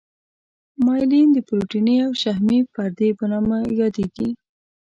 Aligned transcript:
مایلین 0.85 1.27
د 1.33 1.37
پروتیني 1.47 1.95
او 2.05 2.11
شحمي 2.21 2.59
پردې 2.73 3.09
په 3.19 3.25
نامه 3.31 3.57
یادیږي. 3.79 4.29